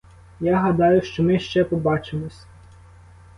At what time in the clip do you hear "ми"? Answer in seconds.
1.23-1.39